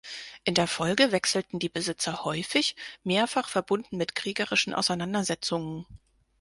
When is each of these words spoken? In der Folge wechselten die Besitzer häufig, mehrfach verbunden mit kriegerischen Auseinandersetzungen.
In 0.45 0.55
der 0.55 0.65
Folge 0.65 1.11
wechselten 1.11 1.59
die 1.59 1.69
Besitzer 1.69 2.23
häufig, 2.23 2.75
mehrfach 3.03 3.47
verbunden 3.49 3.97
mit 3.97 4.15
kriegerischen 4.15 4.73
Auseinandersetzungen. 4.73 5.85